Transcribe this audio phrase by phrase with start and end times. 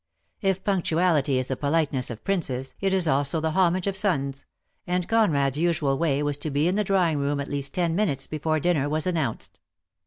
[0.41, 4.45] If punctuality is the politeness of Princes it is also the homage of sons,
[4.87, 8.25] and Conrad's usual way was to be in the drawing room at least ten minutes
[8.25, 9.59] before dinner was announced.